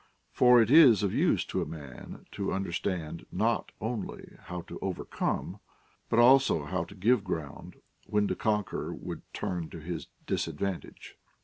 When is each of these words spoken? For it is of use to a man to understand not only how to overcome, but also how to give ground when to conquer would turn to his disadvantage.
For 0.31 0.59
it 0.59 0.71
is 0.71 1.03
of 1.03 1.13
use 1.13 1.45
to 1.45 1.61
a 1.61 1.65
man 1.67 2.25
to 2.31 2.51
understand 2.51 3.27
not 3.31 3.71
only 3.79 4.35
how 4.45 4.61
to 4.61 4.79
overcome, 4.81 5.59
but 6.09 6.17
also 6.17 6.65
how 6.65 6.85
to 6.85 6.95
give 6.95 7.23
ground 7.23 7.75
when 8.07 8.27
to 8.27 8.35
conquer 8.35 8.91
would 8.91 9.21
turn 9.31 9.69
to 9.69 9.79
his 9.79 10.07
disadvantage. 10.25 11.19